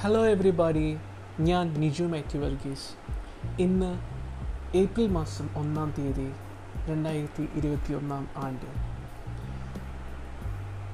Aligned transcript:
Hello 0.00 0.26
everybody 0.26 0.96
ഞാൻ 1.40 1.72
നിജു 1.72 2.04
മാത്യു 2.04 2.40
വർഗീസ് 2.40 2.88
ഇന്ന് 3.62 3.98
April 4.76 5.08
മാസം 5.08 5.48
ഒന്നാം 5.56 5.94
തീയതി 5.98 6.32
രണ്ടായിരത്തി 6.88 7.48
ഇരുപത്തി 7.54 7.92
ഒന്നാം 7.92 8.28
ആണ്ട്. 8.36 8.66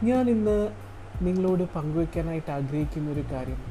ഞാൻ 0.07 0.31
ഇന്ന് 0.31 0.73
നിങ്ങളോട് 1.23 1.63
പങ്കുവയ്ക്കാനായിട്ട് 1.63 2.51
ആഗ്രഹിക്കുന്ന 2.51 3.11
ഒരു 3.11 3.21
കാര്യം. 3.21 3.65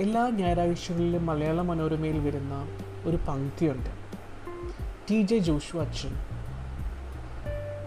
എല്ലാ 0.00 0.28
ഞായറാഴ്ചകളിലും 0.28 1.26
മലയാള 1.26 1.60
മനോരമയിൽ 1.60 2.18
വരുന്ന 2.18 2.68
ഒരു 3.04 3.16
പങ്ക്തിയുണ്ട്. 3.16 3.90
ടി 5.10 5.22
ജെ 5.22 5.38
ജോഷു 5.38 5.76
അച്ഛൻ. 5.76 6.14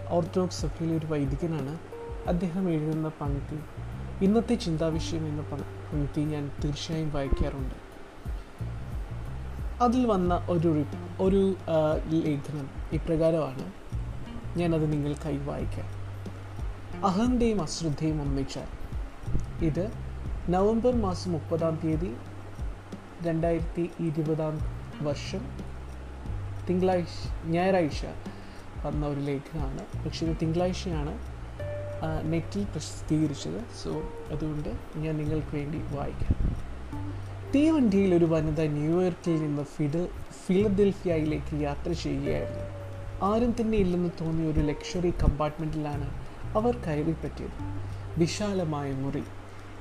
ഓർത്തഡോക്സ് 0.10 0.62
സഭയിലെ 0.62 0.98
ഒരു 0.98 1.06
വൈദികനാണ്. 1.06 1.95
അദ്ദേഹം 2.28 2.70
എഴുതുന്ന 2.70 3.08
പങ്ക്തി 3.08 3.60
ഇന്നത്തെ 4.26 4.56
ചിന്താവിഷയം 4.56 5.28
എന്ന 5.28 5.42
പങ്ക്തി 5.42 6.22
ഞാൻ 6.22 6.52
തീർച്ചയായും 6.64 7.14
വായിക്കാറുണ്ട്. 7.14 7.76
അതിൽ 9.84 10.06
വന്ന 10.06 10.48
ഒരു 10.50 10.86
ഒരു 11.20 11.56
ലേഖനം 12.10 12.70
ഇപ്രകാരമാണ് 12.92 13.72
ഞാനത് 14.60 14.94
നിങ്ങൾക്കായി 14.94 15.38
വായിക്കാം. 15.38 15.86
അഹന്തയും 17.06 17.62
അശ്രദ്ധയും 17.62 18.22
ഒന്നിച്ചാൽ. 18.22 18.68
ഇത് 19.66 19.92
നവംബർ 20.50 20.96
മാസം 20.96 21.32
മുപ്പതാം 21.32 21.80
തീയതി 21.84 22.16
രണ്ടായിരത്തി 23.24 23.90
ഇരുപതാം 24.00 24.60
വർഷം 25.02 25.42
തിങ്കളാഴ്ച 26.70 27.46
ഞായറാഴ്ച 27.46 28.06
വന്ന 28.86 29.06
ഒരു 29.06 29.20
ലേഖനമാണ്. 29.20 30.04
പക്ഷേ 30.06 30.26
ഇത് 30.26 30.38
തിങ്കളാഴ്ചയാണ്. 30.42 31.35
നെറ്റിൽ 32.24 32.64
പ്രസിദ്ധീകരിച്ചത്. 32.64 33.84
സോ 33.84 33.92
അതുകൊണ്ട് 34.32 34.70
ഞാൻ 34.96 35.18
നിങ്ങൾക്ക് 35.18 35.56
വേണ്ടി 35.56 35.78
വായിക്കാം. 35.78 36.66
തീവണ്ടിയിൽ 37.56 38.16
ഒരു 38.16 38.26
വനിത 38.26 38.62
ന്യൂയോർക്കിൽ 38.62 39.42
നിന്ന് 39.42 39.64
ഫിഡൽ 39.64 40.08
ഫിലദൽഫിയയിലേക്ക് 40.46 41.62
യാത്ര 41.62 41.92
ചെയ്യുകയായിരുന്നു. 41.92 42.86
ആരും 43.26 43.56
തന്നെ 43.62 43.78
ഇല്ലെന്ന് 43.78 44.10
തോന്നിയ 44.22 44.52
ഒരു 44.52 44.60
ലക്ഷറി 44.60 45.10
കമ്പാർട്ട്മെന്റിലാണ് 45.10 46.10
അവർ 46.58 46.78
കയറിപ്പറ്റിയത്. 46.78 47.86
വിശാലമായ 48.20 48.94
മുറി 48.94 49.24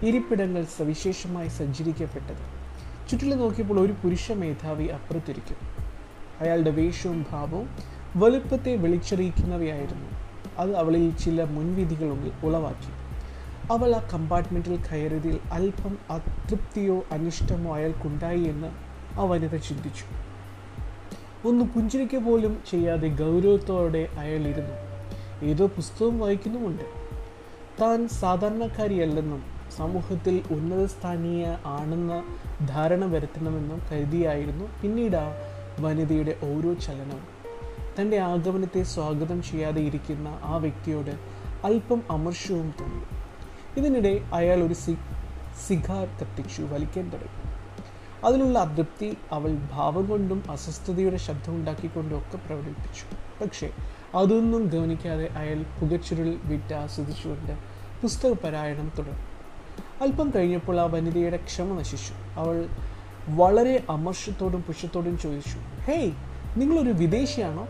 ഇരിപ്പിടങ്ങൾ 0.02 0.64
സവിശേഷമായി 0.64 1.48
സജ്ജീകരിക്കപ്പെട്ടത്. 1.48 2.64
ചുറ്റിലും 3.10 3.38
നോക്കിയപ്പോൾ 3.38 3.80
ഒരു 3.80 3.92
പുരുഷ 3.92 4.32
മേധാവി 4.32 4.84
അപ്പുറത്തിരിക്കും 4.84 5.56
അയാളുടെ 6.40 6.70
വേഷവും 6.70 7.26
ഭാവവും 7.30 7.68
വലുപ്പത്തെ 8.16 8.76
വിളിച്ചറിയിക്കുന്നവയായിരുന്നു. 8.76 10.23
അത് 10.58 10.76
അവളിൽ 10.76 11.16
ചില 11.16 11.44
മുൻവിധികൾ 11.44 12.30
ഉളവാക്കി. 12.44 13.04
അവൾ 13.72 13.94
ആ 13.94 14.08
കമ്പാർട്ട്മെന്റിൽ 14.14 14.76
കയറിയതിൽ 14.76 15.38
അല്പം 15.52 15.98
അതൃപ്തിയോ 16.10 17.04
അനിഷ്ടമോ 17.10 17.76
അയാൾക്കുണ്ടായി 17.76 18.40
എന്ന് 18.40 18.66
ആ 19.18 19.24
വനിത 19.24 19.56
ചിന്തിച്ചു. 19.56 20.04
ഒന്ന് 21.48 21.64
പുഞ്ചിരിക്ക 21.64 22.16
പോലും 22.16 22.62
ചെയ്യാതെ 22.70 23.08
ഗൗരവത്തോടെ 23.08 24.08
അയാൾ 24.18 24.40
ഇരുന്നു 24.40 24.94
ഏതോ 25.44 25.66
പുസ്തകം 25.66 26.20
വായിക്കുന്നുമുണ്ട്. 26.20 26.82
താൻ 27.80 28.08
സാധാരണക്കാരിയല്ലെന്നും 28.08 29.42
സമൂഹത്തിൽ 29.76 30.42
ഉന്നത 30.50 30.86
സ്ഥാനീയ 30.86 31.46
ആണെന്ന 31.66 32.24
ധാരണ 32.66 33.04
വരുത്തണമെന്നും 33.04 33.82
കരുതിയായിരുന്നു 33.92 34.64
പിന്നീട് 34.82 35.16
ആ 35.16 35.32
വനിതയുടെ 35.80 36.36
ഓരോ 36.42 36.74
ചലനവും. 36.74 37.33
തന്റെ 38.00 38.18
ആഗമനത്തെ 38.18 38.82
സ്വാഗതം 38.82 39.42
ചെയ്യാതെ 39.42 39.80
ഇരിക്കുന്ന 39.80 40.40
ആ 40.42 40.56
വ്യക്തിയോട് 40.56 41.10
അല്പം 41.64 42.02
അമർഷവും 42.10 42.74
തോന്നി. 42.80 43.04
ഇതിനിടെ 43.80 44.20
അയാൾ 44.32 44.56
ഒരു 44.56 44.74
സി 44.74 44.96
സിഗാർ 45.66 46.08
കത്തിച്ചു 46.22 46.62
വലിക്കാൻ 46.62 47.10
തുടങ്ങി. 47.10 47.54
അതിലുള്ള 48.26 48.58
അതൃപ്തി 48.58 49.16
അവൾ 49.32 49.58
ഭാവം 49.72 50.08
കൊണ്ടും 50.08 50.42
അസ്വസ്ഥതയുടെ 50.50 51.16
ശബ്ദമുണ്ടാക്കിക്കൊണ്ടും 51.16 52.18
ഒക്കെ 52.18 52.36
പ്രകടിപ്പിച്ചു. 52.36 53.16
പക്ഷേ 53.44 53.70
അതൊന്നും 54.14 54.66
ഗവനിക്കാതെ 54.66 55.28
അയാൾ 55.28 55.62
പുകച്ചുരുൾ 55.62 56.34
വിറ്റ് 56.44 56.74
ആസ്വദിച്ചുകൊണ്ട് 56.74 57.52
പുസ്തകപരായണം 58.02 58.92
തുടർന്നു. 58.98 59.22
അല്പം 60.00 60.32
കഴിഞ്ഞപ്പോൾ 60.34 60.80
ആ 60.80 60.84
വനിതയുടെ 60.84 61.36
ക്ഷമ 61.36 61.78
നശിച്ചു. 61.78 62.40
അവൾ 62.40 62.66
വളരെ 63.28 63.84
അമർഷത്തോടും 63.90 64.62
പുഷത്തോടും 64.62 65.18
ചോദിച്ചു 65.18 65.58
ഹേയ് 65.80 66.12
നിങ്ങളൊരു 66.56 66.90
വിദേശിയാണോ? 66.90 67.68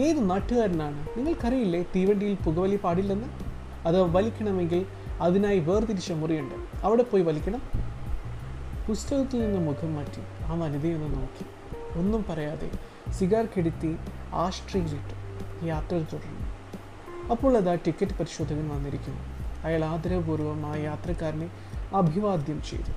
ഏത് 0.00 0.30
നാട്ടുകാരനാണ്? 0.30 1.08
നിങ്ങൾക്കറിയില്ലേ 1.16 1.82
തീവണ്ടിയിൽ 1.82 2.34
പുകവലി 2.34 2.76
പാടില്ലെന്ന്? 2.76 3.28
അത് 3.86 4.02
വലിക്കണമെങ്കിൽ 4.02 4.86
അതിനായി 5.20 5.58
വേർതിരിച്ച 5.58 6.12
മുറിയുണ്ട്. 6.12 6.54
അവിടെ 6.82 7.02
പോയി 7.02 7.22
വലിക്കണം. 7.22 7.62
പുസ്തകത്തിൽ 8.88 9.40
നിന്ന് 9.40 9.60
മുഖം 9.60 9.94
മാറ്റി 9.94 10.44
ആ 10.44 10.52
വനിതയൊന്ന് 10.52 11.18
നോക്കി. 11.18 11.44
ഒന്നും 11.98 12.24
പറയാതെ 12.28 12.70
സിഗാർ 13.12 13.48
കെടുത്തി 13.56 13.96
ആശ്രയിലിട്ടു 14.32 15.26
യാത്ര 15.66 15.94
തുടർന്നു. 15.94 16.46
അപ്പോൾ 17.30 17.56
അതാ 17.56 17.74
ടിക്കറ്റ് 17.74 18.12
പരിശോധകൻ 18.12 18.68
വന്നിരിക്കുന്നു. 18.68 19.20
അയാൾ 19.64 19.84
ആദരപൂർവം 19.84 20.66
ആ 20.66 20.76
യാത്രക്കാരനെ 20.76 21.50
അഭിവാദ്യം 21.94 22.62
ചെയ്തു. 22.70 22.90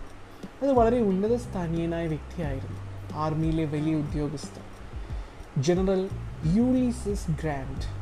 അത് 0.61 0.71
വളരെ 0.71 1.01
ഉന്നത 1.01 1.35
സ്ഥാനീയനായ 1.35 2.07
വ്യക്തിയായിരുന്നു. 2.07 2.79
ആർമിയിലെ 3.15 3.65
വലിയ 3.65 3.95
ഉദ്യോഗസ്ഥൻ. 3.95 4.68
ജനറൽ 5.57 6.09
യൂളീസസ് 6.45 7.31
ഗ്രാൻഡ് 7.41 7.99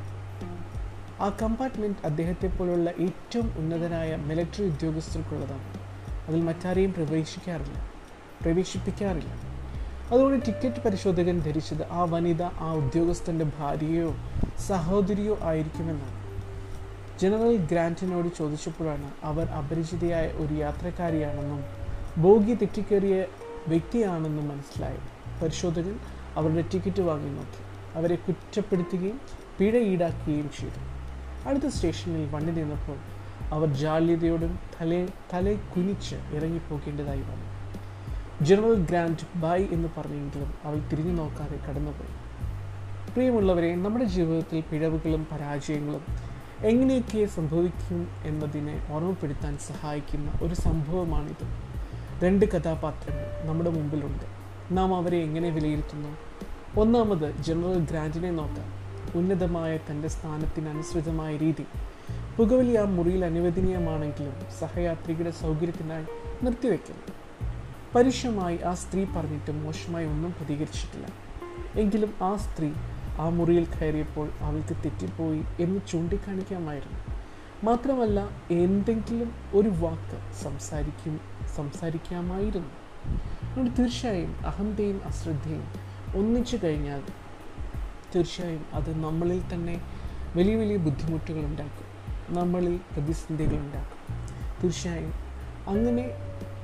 ആ 1.22 1.38
കമ്പാർട്ട്മെന്റ് 1.42 1.98
അദ്ദേഹത്തെ 2.06 2.48
പോലുള്ള 2.48 2.90
ഏറ്റവും 2.90 3.54
ഉന്നതനായ 3.58 4.16
മിലിറ്ററി 4.16 4.66
ഉദ്യോഗസ്ഥർക്കുള്ളതാണ്. 4.66 5.74
അതിൽ 6.28 6.42
മറ്റാരെയും 6.42 6.94
പ്രവേശിക്കാറില്ല. 6.94 7.92
പ്രവേശിപ്പിക്കാറില്ല. 8.42 9.34
അതുകൊണ്ട് 10.12 10.46
ടിക്കറ്റ് 10.46 10.84
പരിശോധകൻ 10.84 11.40
ധരിച്ചത് 11.40 11.92
ആ 11.92 12.04
വനിത 12.04 12.44
ആ 12.44 12.74
ഉദ്യോഗസ്ഥന്റെ 12.74 13.46
ഭാര്യയോ 13.60 14.16
സഹോദരിയോ 14.68 15.40
ആയിരിക്കുമെന്നാണ്. 15.42 16.28
ജനറൽ 17.20 17.58
ഗ്രാന്റിനോട് 17.58 18.28
ചോദിച്ചപ്പോഴാണ് 18.38 19.12
അവർ 19.24 19.48
അപരിചിതയായ 19.48 20.28
ഒരു 20.28 20.54
യാത്രക്കാരിയാണെന്നും 20.54 21.64
ബോഗി 22.18 22.54
തെറ്റിക്കേറിയ 22.54 23.26
വ്യക്തിയാണെന്നും 23.68 24.50
മനസ്സിലായത്. 24.50 25.40
പരിശോധകൻ 25.42 26.00
അവരുടെ 26.38 26.64
ടിക്കറ്റ് 26.74 27.02
വാങ്ങി 27.02 27.30
നോക്കി. 27.30 27.62
അവരെ 27.98 28.16
കുറ്റപ്പെടുത്തുകയും 28.16 29.22
പിഴ 29.60 29.78
ഈടാക്കുകയും 29.78 30.50
ചെയ്തു. 30.60 30.82
അടുത്ത 31.50 31.68
സ്റ്റേഷനിൽ 31.68 32.30
വണ്ടി 32.32 32.52
നിന്നപ്പോൾ 32.52 32.98
അവർ 33.52 33.74
ജാള്യതയോടും 33.74 34.60
തലേ 34.82 35.08
തലേ 35.34 35.54
കുനിച്ച് 35.76 36.16
ഇറങ്ങിപ്പോകേണ്ടതായി 36.16 37.22
വന്നു. 37.22 37.58
ജനറൽ 38.46 38.76
ഗ്രാൻഡ് 38.76 39.38
ബൈ 39.38 39.66
എന്ന് 39.72 39.90
പറഞ്ഞെങ്കിലും 39.98 40.54
അവൾ 40.64 40.80
തിരിഞ്ഞു 40.80 41.14
നോക്കാതെ 41.14 41.60
കടന്നുപോയി. 41.70 42.16
പ്രിയമുള്ളവരെ 43.14 43.76
നമ്മുടെ 43.76 44.06
ജീവിതത്തിൽ 44.06 44.64
പിഴവുകളും 44.72 45.28
പരാജയങ്ങളും 45.32 46.02
എങ്ങനെയൊക്കെ 46.60 47.26
സംഭവിക്കും 47.26 48.08
എന്നതിനെ 48.24 48.88
ഓർമ്മപ്പെടുത്താൻ 48.90 49.58
സഹായിക്കുന്ന 49.58 50.32
ഒരു 50.42 50.54
സംഭവമാണിത്. 50.54 51.46
രണ്ട് 52.26 52.46
കഥാപാത്രങ്ങൾ 52.46 53.48
നമ്മുടെ 53.48 53.70
മുമ്പിലുണ്ട്. 53.70 54.37
നാം 54.72 54.96
അവരെ 54.96 55.18
എങ്ങനെ 55.18 55.50
വിലയിരുത്തുന്നു? 55.50 56.18
ഒന്നാമത് 56.80 57.38
ജനറൽ 57.38 57.80
ഗ്രാൻഡിനെ 57.80 58.32
നോക്കാം. 58.32 58.66
ഉന്നതമായ 59.20 59.78
തന്റെ 59.78 60.08
സ്ഥാനത്തിനനുസൃതമായ 60.08 61.38
രീതി. 61.38 61.66
പുകവലി 62.38 62.76
ആ 62.76 62.84
മുറിയിൽ 62.84 63.26
അനുവദനീയമാണെങ്കിലും 63.26 64.34
സഹയാത്രികരുടെ 64.60 65.32
സൗകര്യത്തിനായി 65.32 66.06
നിർത്തിവെക്കുന്നു 66.44 67.02
പരുഷമായി 67.96 68.60
ആ 68.66 68.74
സ്ത്രീ 68.74 69.06
പറഞ്ഞിട്ട് 69.06 69.52
മോശമായി 69.52 70.06
ഒന്നും 70.06 70.32
പ്രതികരിച്ചിട്ടില്ല. 70.32 71.08
എങ്കിലും 71.80 72.14
ആ 72.22 72.36
സ്ത്രീ 72.36 72.72
ആ 73.20 73.30
മുറിയിൽ 73.30 73.66
കയറിയപ്പോൾ 73.66 74.30
അവൾക്ക് 74.40 74.76
തെറ്റിപ്പോയി 74.76 75.44
എന്ന് 75.60 75.82
ചൂണ്ടിക്കാണിക്കാമായിരുന്നു. 75.92 77.00
മാത്രമല്ല 77.64 78.30
എന്തെങ്കിലും 78.52 79.32
ഒരു 79.54 79.70
വാക്ക് 79.70 80.44
സംസാരിക്കും 80.44 81.20
സംസാരിക്കാമായിരുന്നു. 81.56 82.87
അതുകൊണ്ട് 83.06 83.82
തീർച്ചയായും 83.82 84.36
അഹന്തയും 84.46 85.02
അശ്രദ്ധയും 85.06 85.64
ഒന്നിച്ചു 86.16 86.60
കഴിഞ്ഞാൽ 86.64 87.02
തീർച്ചയായും 88.16 88.66
അത് 88.74 89.04
നമ്മളിൽ 89.04 89.44
തന്നെ 89.54 89.82
വലിയ 90.36 90.56
വലിയ 90.56 90.78
ബുദ്ധിമുട്ടുകൾ 90.78 91.40
ഉണ്ടാക്കും. 91.40 91.88
നമ്മളിൽ 92.36 92.78
പ്രതിസന്ധികൾ 92.78 93.56
ഉണ്ടാക്കും. 93.56 94.16
തീർച്ചയായും 94.64 95.14
അങ്ങനെ 95.68 96.10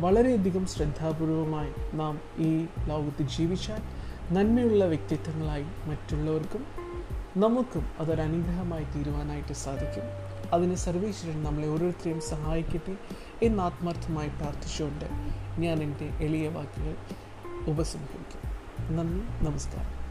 വളരെയധികം 0.02 0.66
ശ്രദ്ധാപൂർവമായി 0.66 1.74
നാം 1.94 2.20
ഈ 2.38 2.66
ലോകത്ത് 2.88 3.24
ജീവിച്ചാൽ 3.24 3.82
നന്മയുള്ള 4.34 4.86
വ്യക്തിത്വങ്ങളായി 4.86 5.64
മറ്റുള്ളവർക്കും 5.64 6.66
നമുക്കും 7.38 7.88
അതൊരു 8.00 8.22
അനുഗ്രഹമായി 8.22 8.84
തീരുവാനായിട്ട് 8.84 9.54
സാധിക്കും. 9.54 10.04
അതിന് 10.54 10.76
സർവേശ്വരൻ 10.76 11.44
നമ്മളെ 11.44 11.68
ഓരോരുത്തരെയും 11.68 12.22
സഹായിക്കട്ടെ 12.22 12.96
എന്ന് 13.46 13.64
ആത്മാർത്ഥമായി 13.64 14.30
പ്രാർത്ഥിച്ചുകൊണ്ട് 14.30 15.06
ഞാൻ 15.58 15.84
എന്റെ 15.84 16.26
എളിയ 16.26 16.48
വാക്കുകൾ 16.48 16.96
ഉപസംഹരിക്കും. 17.68 18.98
നന്ദി 18.98 19.46
നമസ്കാരം. 19.46 20.04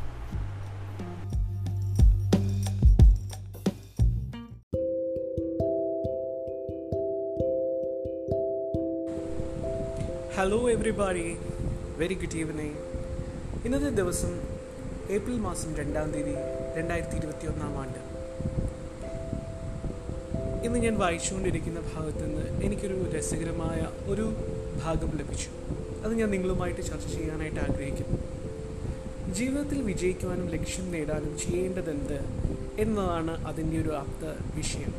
Hello 10.37 10.71
everybody 10.71 11.37
very 11.97 12.15
good 12.15 12.37
evening 12.37 12.75
ഇന്നത്തെ 13.65 13.91
ദിവസം 13.91 14.41
ഏപ്രിൽ 15.11 15.39
മാസം 15.39 15.77
രണ്ടാം 15.77 16.11
തീയതി 16.11 16.35
രണ്ടായിരത്തി 16.77 17.17
ഇരുപത്തി 17.17 17.47
ഒന്നാം 17.47 17.79
ആണ്ട്. 17.79 17.99
ഇന്ന് 20.67 20.79
ഞാൻ 20.79 20.99
വായിച്ചുകൊണ്ടിരിക്കുന്ന 20.99 21.81
ഭാഗത്ത് 21.81 22.25
നിന്ന് 22.25 22.65
എനിക്കൊരു 22.65 23.11
രസകരമായ 23.11 24.11
ഒരു 24.11 24.33
ഭാഗം 24.81 25.19
ലഭിച്ചു. 25.19 25.49
അത് 26.05 26.15
ഞാൻ 26.15 26.31
നിങ്ങളുമായിട്ട് 26.31 26.81
ചർച്ച 26.81 27.07
ചെയ്യാനായിട്ട് 27.07 27.61
ആഗ്രഹിക്കുന്നു. 27.61 28.19
ജീവിതത്തിൽ 29.35 29.83
വിജയിക്കുവാനും 29.83 30.49
ലക്ഷ്യം 30.49 30.93
നേടാനും 30.93 31.39
ചെയ്യേണ്ടതെന്ത് 31.39 32.21
എന്നതാണ് 32.79 33.47
അതിന്റെ 33.47 33.81
ഒരു 33.81 33.89
ആപ്ത 33.89 34.25
വിഷയം. 34.55 34.95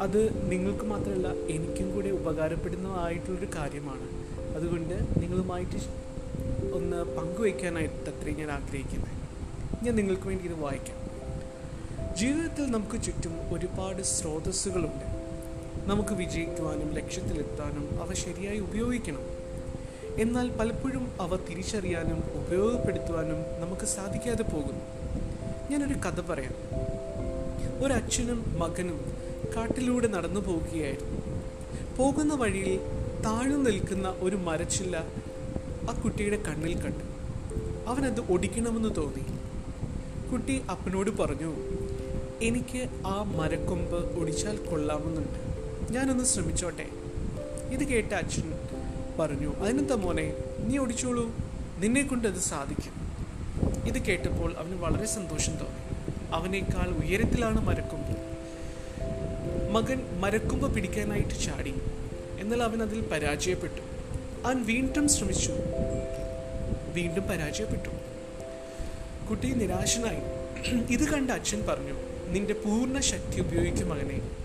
അത് 0.00 0.52
നിങ്ങൾക്ക് 0.52 0.84
മാത്രമല്ല 0.84 1.28
എനിക്കും 1.28 1.94
കൂടെ 1.94 2.08
ഉപകാരപ്പെടുന്നതായിട്ടുള്ളൊരു 2.08 3.46
കാര്യമാണ്. 3.56 4.06
അതുകൊണ്ട് 4.56 4.94
നിങ്ങളുമായിട്ട് 4.94 5.76
ഒന്ന് 6.72 7.02
പങ്കുവയ്ക്കാനായിട്ട് 7.02 8.10
അത്രയും 8.10 8.38
ഞാൻ 8.38 8.50
ആഗ്രഹിക്കുന്നത് 8.50 9.12
ഞാൻ 9.84 9.96
നിങ്ങൾക്ക് 9.96 10.26
വേണ്ടി 10.26 10.44
ഇത് 10.44 10.54
വായിക്കാം. 10.54 11.02
ജീവിതത്തിൽ 12.16 12.66
നമുക്ക് 12.66 13.02
ചുറ്റും 13.02 13.54
ഒരുപാട് 13.54 14.02
സ്രോതസ്സുകളുണ്ട്. 14.02 15.11
നമുക്ക് 15.86 16.14
വിജയിക്കുവാനും 16.14 16.92
ലക്ഷ്യത്തിലെത്താനും 16.92 18.02
അവ 18.02 18.14
ശരിയായി 18.14 18.58
ഉപയോഗിക്കണം. 18.58 19.20
എന്നാൽ 20.18 20.50
പലപ്പോഴും 20.50 21.12
അവ 21.20 21.36
തിരിച്ചറിയാനും 21.36 22.22
ഉപയോഗപ്പെടുത്തുവാനും 22.34 23.60
നമുക്ക് 23.60 23.86
സാധിക്കാതെ 23.86 24.42
പോകുന്നു. 24.42 24.80
ഞാനൊരു 25.70 25.94
കഥ 25.94 26.20
പറയാം. 26.20 26.54
ഒരച്ഛനും 27.84 28.58
മകനും 28.58 29.00
കാട്ടിലൂടെ 29.56 30.06
നടന്നു 30.06 30.40
പോകുകയായിരുന്നു 30.40 31.42
പോകുന്ന 31.96 32.34
വഴിയിൽ 32.34 32.80
താഴ്ന്നു 33.24 33.70
നിൽക്കുന്ന 33.70 34.14
ഒരു 34.18 34.36
മരച്ചില്ല 34.36 34.96
ആ 35.90 36.00
കുട്ടിയുടെ 36.04 36.36
കണ്ണിൽ 36.36 36.82
കണ്ടു. 36.82 37.04
അവനത് 37.86 38.20
ഒടിക്കണമെന്ന് 38.20 38.96
തോന്നി. 38.96 39.24
കുട്ടി 40.30 40.62
അപ്പനോട് 40.70 41.10
പറഞ്ഞു 41.10 41.54
എനിക്ക് 42.42 43.06
ആ 43.06 43.22
മരക്കൊമ്പ് 43.22 44.20
ഒടിച്ചാൽ 44.20 44.56
കൊള്ളാമെന്നുണ്ട്. 44.56 45.51
ഞാനൊന്ന് 45.92 46.24
ശ്രമിച്ചോട്ടെ. 46.24 46.86
ഇത് 47.70 47.84
കേട്ട 47.84 48.12
അച്ഛൻ 48.12 48.52
പറഞ്ഞു 49.18 49.54
അതിനെന്താ 49.56 49.94
മോനെ 49.94 50.34
നീ 50.58 50.78
ഓടിച്ചോളൂ. 50.78 51.36
നിന്നെ 51.78 52.02
കൊണ്ട് 52.02 52.28
അത് 52.28 52.40
സാധിക്കും. 52.40 52.92
ഇത് 53.86 53.98
കേട്ടപ്പോൾ 53.98 54.54
അവന് 54.54 54.74
വളരെ 54.74 55.06
സന്തോഷം 55.06 55.52
തോന്നി. 55.52 56.12
അവനേക്കാൾ 56.34 56.88
ഉയരത്തിലാണ് 56.88 57.60
മരക്കൊമ്പ്. 57.60 58.16
മകൻ 59.70 60.20
മരക്കൊമ്പ് 60.20 60.74
പിടിക്കാനായിട്ട് 60.74 61.40
ചാടി. 61.42 61.74
എന്നാൽ 62.40 62.62
അവൻ 62.62 62.82
അതിൽ 62.82 63.00
പരാജയപ്പെട്ടു. 63.00 63.80
അവൻ 64.46 64.64
വീണ്ടും 64.64 65.08
ശ്രമിച്ചു. 65.08 65.52
വീണ്ടും 66.92 67.24
പരാജയപ്പെട്ടു. 67.24 67.88
കുട്ടി 69.28 69.50
നിരാശനായി. 69.50 70.20
ഇത് 70.92 71.12
കണ്ട 71.12 71.30
അച്ഛൻ 71.30 71.66
പറഞ്ഞു 71.68 71.94
നിന്റെ 72.28 72.54
പൂർണ 72.54 73.00
ശക്തി 73.00 73.40
ഉപയോഗിക്കും 73.40 73.88
മകനെ. 73.88 74.41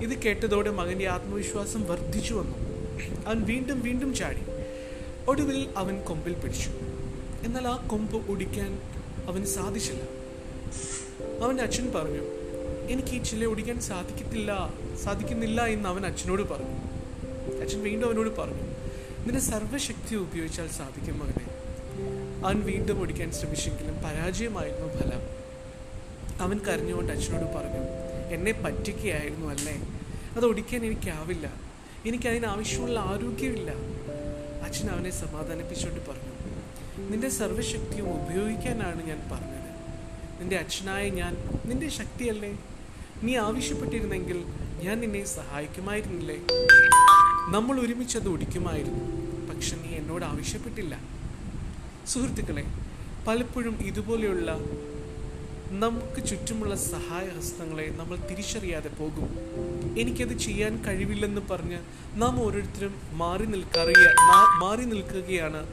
ഇത് 0.00 0.22
കേട്ടതോടെ 0.22 0.70
മകന്റെ 0.70 1.08
ആത്മവിശ്വാസം 1.08 1.84
വർദ്ധിച്ചു 1.84 2.34
വന്നു. 2.34 2.56
അവൻ 3.26 3.42
വീണ്ടും 3.42 3.80
വീണ്ടും 3.80 4.14
ചാടി. 4.14 4.40
ഒടുവിൽ 5.28 5.68
അവൻ 5.76 6.04
കൊമ്പിൽ 6.04 6.32
പിടിച്ചു. 6.32 6.70
എന്നാൽ 7.44 7.68
ആ 7.68 7.86
കൊമ്പ് 7.86 8.30
ഒടിക്കാൻ 8.30 8.80
അവന് 9.28 9.44
സാധിച്ചില്ല. 9.44 10.02
അവന്റെ 11.44 11.62
അച്ഛൻ 11.62 11.92
പറഞ്ഞു 11.94 12.22
എനിക്ക് 12.90 13.08
ഈ 13.08 13.22
ചില 13.22 13.44
ഒടിക്കാൻ 13.44 13.80
സാധിക്കത്തില്ല 13.80 14.74
സാധിക്കുന്നില്ല 15.04 15.64
എന്ന് 15.64 15.88
അവൻ 15.88 16.06
അച്ഛനോട് 16.06 16.42
പറഞ്ഞു. 16.42 16.76
അച്ഛൻ 17.60 17.82
വീണ്ടും 17.82 18.06
അവനോട് 18.06 18.36
പറഞ്ഞു 18.36 18.62
നിന്റെ 19.24 19.40
സർവശക്തി 19.40 20.14
ഉപയോഗിച്ചാൽ 20.16 20.68
സാധിക്കും 20.68 21.18
മകനെ. 21.18 21.46
അവൻ 22.46 22.60
വീണ്ടും 22.60 23.02
ഒടിക്കാൻ 23.02 23.32
ശ്രമിച്ചെങ്കിലും 23.32 23.94
പരാജയമായിരുന്നു 23.94 24.88
ഫലം. 24.94 25.22
അവൻ 26.40 26.58
കരഞ്ഞുകൊണ്ട് 26.58 27.12
അച്ഛനോട് 27.12 27.44
പറഞ്ഞു 27.44 27.89
എന്നെ 28.30 28.52
പറ്റിക്കുകയായിരുന്നു 28.52 29.46
അല്ലേ? 29.46 29.82
അത് 30.36 30.46
ഒടിക്കാൻ 30.46 30.84
എനിക്കാവില്ല. 30.84 31.52
എനിക്കതിനാവശ്യമുള്ള 32.06 33.00
ആരോഗ്യമില്ല. 33.00 33.70
അച്ഛൻ 34.64 34.90
അവനെ 34.90 35.10
സമാധാനിപ്പിച്ചുകൊണ്ട് 35.10 36.00
പറഞ്ഞു 36.10 36.30
നിന്റെ 37.10 37.28
സർവശക്തിയും 37.28 38.22
ഉപയോഗിക്കാനാണ് 38.22 39.06
ഞാൻ 39.06 39.18
പറഞ്ഞത്. 39.32 39.60
നിന്റെ 40.40 40.56
അച്ഛനായ 40.56 41.08
ഞാൻ 41.08 41.36
നിന്റെ 41.64 41.88
ശക്തിയല്ലേ? 41.88 42.58
നീ 43.22 43.36
ആവശ്യപ്പെട്ടിരുന്നെങ്കിൽ 43.36 44.44
ഞാൻ 44.82 45.00
നിന്നെ 45.00 45.24
സഹായിക്കുമായിരുന്നില്ലേ? 45.24 46.36
നമ്മൾ 47.48 47.80
ഒരുമിച്ച് 47.80 48.18
അത് 48.18 48.28
ഒടിക്കുമായിരുന്നു. 48.28 49.20
പക്ഷെ 49.54 49.76
നീ 49.76 49.88
എന്നോട് 49.88 50.24
ആവശ്യപ്പെട്ടില്ല. 50.24 51.00
സുഹൃത്തുക്കളെ 52.06 52.64
പലപ്പോഴും 53.26 53.78
ഇതുപോലെയുള്ള 53.80 54.56
നമുക്ക് 55.70 56.26
ചുറ്റുമുള്ള 56.26 56.74
സഹായഹസ്തങ്ങളെ 56.74 57.90
നമ്മൾ 57.96 58.16
തിരിച്ചറിയാതെ 58.16 58.88
പോകും. 58.88 59.38
എനിക്കത് 59.98 60.38
ചെയ്യാൻ 60.38 60.84
കഴിവില്ലെന്ന് 60.84 61.40
പറഞ്ഞ് 61.50 61.78
നാം 62.14 62.44
ഓരോരുത്തരും 62.44 62.94
മാറി 63.12 63.44
നിൽക്കറിയ 63.44 64.06
മാറി 64.62 64.84
നിൽക്കുകയാണ് 64.84 65.66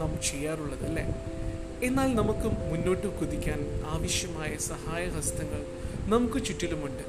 നാം 0.00 0.18
ചെയ്യാറുള്ളത് 0.22 0.86
അല്ലേ? 0.86 1.04
എന്നാൽ 1.82 2.14
നമുക്ക് 2.14 2.46
മുന്നോട്ട് 2.70 3.06
കുതിക്കാൻ 3.06 3.82
ആവശ്യമായ 3.88 4.56
സഹായഹസ്തങ്ങൾ 4.56 5.64
നമുക്ക് 6.10 6.46
ചുറ്റിലുമുണ്ട്. 6.46 7.02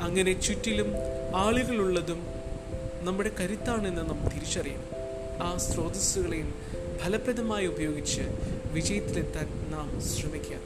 അങ്ങനെ 0.00 0.40
ചുറ്റിലും 0.40 0.92
ആളുകളുള്ളതും 1.36 2.26
നമ്മുടെ 3.00 3.30
കരുത്താണെന്ന് 3.40 4.10
നാം 4.10 4.28
തിരിച്ചറിയും 4.34 4.82
ആ 5.42 5.56
സ്രോതസ്സുകളെയും 5.56 6.54
ഫലപ്രദമായി 6.98 7.66
ഉപയോഗിച്ച് 7.66 8.22
വിജയത്തിലെത്താൻ 8.72 9.70
നാം 9.70 10.00
ശ്രമിക്കുക 10.00 10.56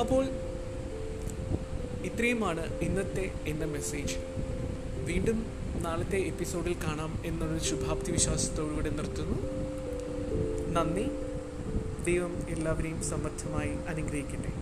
അപ്പോൾ 0.00 0.26
ഇത്രയുമാണ് 2.04 2.80
ഇന്നത്തെ 2.80 3.32
എന്റെ 3.46 3.66
മെസ്സേജ് 3.66 4.14
വീണ്ടും 5.04 5.46
നാളത്തെ 5.82 6.16
എപ്പിസോഡിൽ 6.16 6.74
കാണാം 6.74 7.22
എന്നൊരു 7.26 7.64
ശുഭാപ്തി 7.64 8.12
വിശ്വാസത്തോടുകൂടി 8.12 8.90
നിർത്തുന്നു. 8.90 9.38
നന്ദി. 10.72 11.06
ദൈവം 12.04 12.42
എല്ലാവരെയും 12.48 13.02
സമർത്ഥമായി 13.02 13.70
അനുഗ്രഹിക്കട്ടെ. 13.88 14.52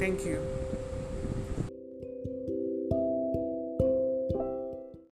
താങ്ക് 0.00 0.28
യു 0.28 0.36